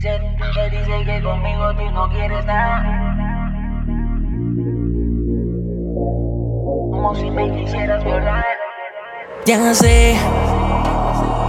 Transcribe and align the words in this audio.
Dice 0.00 1.04
que 1.04 1.22
conmigo 1.22 1.74
tú 1.76 1.90
no 1.90 2.08
quieres 2.08 2.46
nada. 2.46 2.82
Como 6.90 7.14
si 7.14 7.30
me 7.30 7.52
quisieras 7.52 8.02
violar. 8.02 8.44
Ya 9.44 9.74
sé 9.74 10.16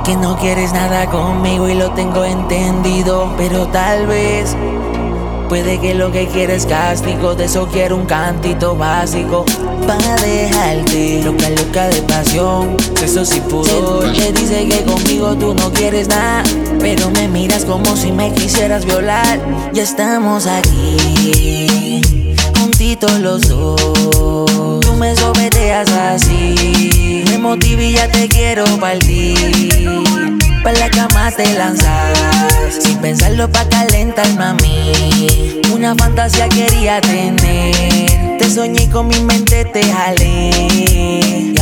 que 0.04 0.18
no 0.18 0.36
quieres 0.36 0.74
nada 0.74 1.06
conmigo 1.06 1.70
y 1.70 1.76
lo 1.76 1.92
tengo 1.92 2.26
entendido, 2.26 3.34
pero 3.38 3.68
tal 3.68 4.07
vez 4.07 4.57
puede 5.47 5.79
que 5.79 5.93
lo 5.93 6.11
que 6.11 6.27
quieres 6.27 6.65
castigo, 6.65 7.36
de 7.36 7.45
eso 7.45 7.70
quiero 7.71 7.95
un 7.95 8.05
cantito 8.05 8.75
básico 8.75 9.45
para 9.88 10.15
dejarte 10.18 11.21
loca 11.72 11.88
de 11.88 12.02
pasión, 12.02 12.76
eso 13.02 13.24
sí 13.24 13.40
pudor. 13.50 14.12
Te 14.12 14.34
dice 14.34 14.68
que 14.68 14.84
conmigo 14.84 15.36
tú 15.36 15.54
no 15.54 15.71
quieres 15.71 16.10
nada, 16.10 16.44
pero 16.80 17.10
me 17.12 17.30
miras 17.30 17.64
como 17.64 17.96
si 17.96 18.12
me 18.12 18.34
quisieras 18.34 18.86
violar. 18.86 19.39
Ya 19.71 19.84
estamos 19.84 20.48
aquí, 20.48 22.02
juntitos 22.60 23.20
los 23.20 23.48
dos. 23.48 24.82
Tú 24.82 24.93
me 25.00 25.15
someteas 25.15 25.89
así, 25.92 27.24
me 27.29 27.38
motiva 27.38 27.82
y 27.82 27.93
ya 27.93 28.12
te 28.12 28.28
quiero 28.28 28.65
partir. 28.78 30.04
Pa' 30.64 30.74
la 30.74 30.90
cama 30.90 31.32
te 31.32 31.54
lanzas, 31.54 32.73
sin 32.81 32.98
pensarlo 32.98 33.50
pa' 33.50 33.67
calentar, 33.70 34.28
mami. 34.34 35.62
Una 35.73 35.95
fantasía 35.95 36.50
quería 36.50 37.00
tener, 37.00 38.38
te 38.38 38.50
soñé 38.50 38.84
y 38.84 38.88
con 38.88 39.08
mi 39.08 39.20
mente 39.22 39.64
te 39.66 39.84
jalé. 39.84 41.61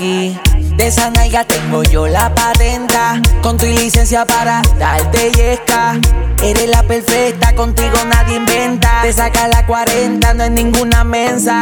Aquí. 0.00 0.34
De 0.76 0.86
esa 0.86 1.10
nalga 1.10 1.44
tengo 1.44 1.82
yo 1.82 2.06
la 2.06 2.34
patenta 2.34 3.20
Con 3.42 3.58
tu 3.58 3.66
licencia 3.66 4.24
para 4.24 4.62
darte 4.78 5.30
yesca. 5.32 6.00
Eres 6.42 6.70
la 6.70 6.82
perfecta, 6.84 7.54
contigo 7.54 7.98
nadie 8.08 8.36
inventa. 8.36 9.02
Te 9.02 9.12
saca 9.12 9.46
la 9.48 9.66
40, 9.66 10.32
no 10.32 10.44
es 10.44 10.50
ninguna 10.52 11.04
mensa. 11.04 11.60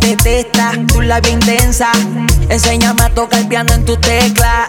Te 0.00 0.16
testa, 0.16 0.72
tu 0.86 1.00
labia 1.00 1.32
intensa. 1.32 1.90
Enséñame 2.50 3.04
a 3.04 3.08
tocar 3.08 3.40
el 3.40 3.48
piano 3.48 3.72
en 3.72 3.86
tu 3.86 3.96
tecla. 3.96 4.68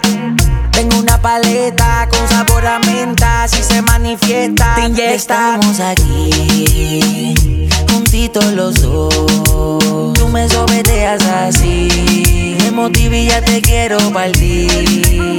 Tengo 0.71 0.97
una 0.97 1.21
paleta 1.21 2.07
con 2.09 2.25
sabor 2.29 2.65
a 2.65 2.79
menta, 2.79 3.49
si 3.49 3.61
se 3.61 3.81
manifiesta, 3.81 4.75
te 4.75 4.81
inyecta. 4.83 5.13
Estamos 5.13 5.79
aquí, 5.81 7.67
juntitos 7.91 8.45
los 8.53 8.81
dos. 8.81 10.13
Tú 10.13 10.29
me 10.29 10.47
someteas 10.47 11.21
así, 11.25 12.23
motiva 12.89 13.15
y 13.15 13.27
ya 13.27 13.41
te 13.41 13.61
quiero 13.61 13.97
partir. 14.11 15.37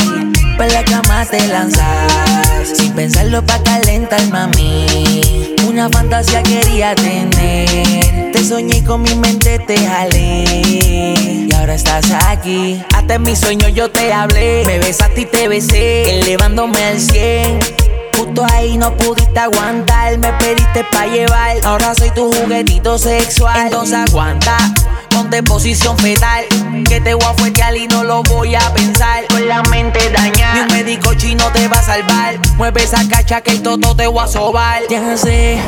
Pa' 0.56 0.66
la 0.66 0.84
cama 0.84 1.24
te 1.24 1.46
lanzas, 1.48 2.68
sin 2.74 2.92
pensarlo 2.92 3.44
pa' 3.44 3.62
calentar, 3.62 4.22
mami. 4.28 5.56
Una 5.66 5.88
fantasía 5.88 6.42
quería 6.42 6.94
tener, 6.94 8.32
te 8.32 8.44
soñé 8.44 8.78
y 8.78 8.82
con 8.82 9.02
mi 9.02 9.14
mente 9.14 9.58
te 9.58 9.78
jalé. 9.78 10.44
Y 11.48 11.48
ahora 11.54 11.74
estás 11.74 12.10
aquí, 12.28 12.80
hasta 12.94 13.14
en 13.14 13.22
mis 13.22 13.38
sueños 13.38 13.72
yo 13.74 13.90
te 13.90 14.12
hablé. 14.12 14.62
Me 14.66 14.78
besaste 14.78 15.22
y 15.22 15.26
te 15.26 15.48
besé, 15.48 16.20
elevándome 16.20 16.84
al 16.84 17.00
100. 17.00 17.58
Justo 18.16 18.46
ahí 18.52 18.76
no 18.76 18.94
pudiste 18.96 19.40
aguantar, 19.40 20.18
me 20.18 20.32
pediste 20.34 20.84
pa' 20.92 21.06
llevar. 21.06 21.56
Ahora 21.64 21.94
soy 21.94 22.10
tu 22.10 22.32
juguetito 22.32 22.98
sexual, 22.98 23.66
entonces 23.66 23.98
aguanta. 24.08 24.56
Ponte 25.20 25.42
posición 25.42 25.98
fetal, 25.98 26.46
que 26.88 26.98
te 26.98 27.12
voy 27.12 27.22
a 27.22 27.34
fuetear 27.34 27.76
y 27.76 27.86
no 27.88 28.04
lo 28.04 28.22
voy 28.22 28.54
a 28.54 28.72
pensar. 28.72 29.26
Con 29.28 29.46
la 29.46 29.62
mente 29.64 29.98
dañada. 30.10 30.54
Ni 30.54 30.60
un 30.60 30.66
médico 30.68 31.12
chino 31.12 31.44
te 31.52 31.68
va 31.68 31.76
a 31.76 31.82
salvar. 31.82 32.38
Mueve 32.56 32.82
esa 32.82 33.06
cacha 33.06 33.42
que 33.42 33.50
el 33.50 33.62
toto 33.62 33.94
te 33.94 34.06
voy 34.06 34.24
a 34.24 34.26
sobar. 34.26 34.80
Ya 34.88 35.18
sé 35.18 35.60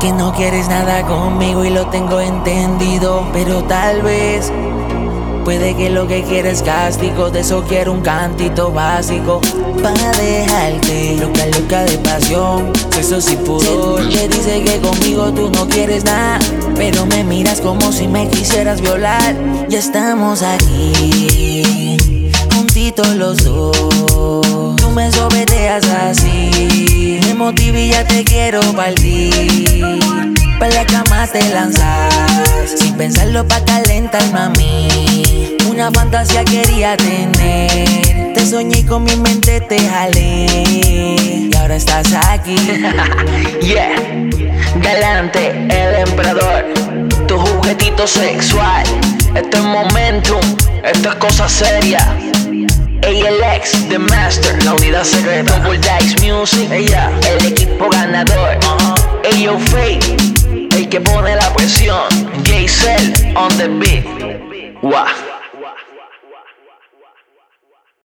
que 0.00 0.10
no 0.12 0.32
quieres 0.32 0.68
nada 0.68 1.02
conmigo 1.02 1.66
y 1.66 1.70
lo 1.70 1.88
tengo 1.88 2.18
entendido, 2.18 3.28
pero 3.34 3.62
tal 3.64 4.00
vez 4.00 4.50
puede 5.44 5.76
que 5.76 5.90
lo 5.90 6.08
que 6.08 6.22
quieres 6.22 6.62
castigo, 6.62 7.30
de 7.30 7.40
eso 7.40 7.62
quiero 7.68 7.92
un 7.92 8.00
cantito 8.00 8.72
básico 8.72 9.40
para 9.82 10.10
dejarte 10.12 11.16
loca, 11.20 11.46
loca 11.46 11.84
de 11.84 11.98
pasión, 11.98 12.72
eso 12.98 13.20
sí 13.20 13.36
pudor. 13.36 14.08
Te 14.08 14.28
dice 14.28 14.62
que 14.62 14.80
conmigo 14.80 15.30
tú 15.32 15.50
no 15.50 15.68
quieres 15.68 16.04
nada, 16.04 16.38
pero 16.76 17.04
me 17.06 17.22
miras 17.22 17.60
como 17.60 17.92
si 17.92 18.08
me 18.08 18.28
quisieras 18.28 18.80
violar. 18.80 19.36
Ya 19.68 19.78
estamos 19.78 20.42
aquí, 20.42 21.98
juntitos 22.54 23.08
los 23.16 23.44
dos. 23.44 24.76
Tú 24.76 24.90
me 24.90 25.12
someteas 25.12 25.84
así, 25.84 27.20
me 27.36 27.80
y 27.80 27.90
ya 27.90 28.04
te 28.06 28.24
quiero 28.24 28.60
partir. 28.72 30.00
Pa' 30.58 30.68
la 30.68 30.86
cama 30.86 31.26
te 31.26 31.46
lanzas, 31.50 32.14
sin 32.76 32.94
pensarlo 32.94 33.46
pa' 33.46 33.62
calentar, 33.64 34.22
mami. 34.32 34.53
Una 35.86 36.24
quería 36.46 36.96
tener, 36.96 38.32
te 38.32 38.46
soñé 38.46 38.86
con 38.86 39.04
mi 39.04 39.14
mente 39.16 39.60
te 39.60 39.78
jalé. 39.86 40.46
Y 40.66 41.50
ahora 41.58 41.76
estás 41.76 42.10
aquí. 42.26 42.56
Yeah, 43.60 43.94
galante, 44.76 45.50
el 45.50 46.08
emperador, 46.08 46.64
tu 47.28 47.36
juguetito 47.36 48.06
sexual. 48.06 48.82
Esto 49.34 49.58
es 49.58 49.62
momentum, 49.62 50.40
esto 50.84 51.10
es 51.10 51.14
cosa 51.16 51.46
seria. 51.50 52.00
ALX, 53.02 53.86
The 53.90 53.98
Master, 53.98 54.64
la 54.64 54.72
unidad 54.72 55.04
secreta. 55.04 55.58
Double 55.58 55.78
Dice 55.78 56.16
Music, 56.26 56.70
ella, 56.72 57.10
el 57.28 57.44
equipo 57.44 57.90
ganador. 57.90 58.58
Ayo 59.30 59.58
Fate, 59.58 60.16
el 60.50 60.88
que 60.88 61.02
pone 61.02 61.36
la 61.36 61.52
presión. 61.52 62.08
J-Cell 62.46 63.36
on 63.36 63.54
the 63.58 63.68
beat. 63.68 64.04
Wow. 64.80 65.23